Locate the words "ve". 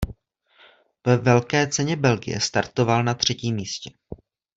1.07-1.17